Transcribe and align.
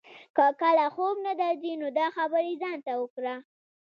که 0.35 0.45
کله 0.61 0.85
خوب 0.95 1.15
نه 1.27 1.33
درځي 1.41 1.73
نو 1.81 1.87
دا 1.99 2.07
خبرې 2.17 2.53
ځان 2.61 2.77
ته 2.85 2.93
وکړه. 3.01 3.35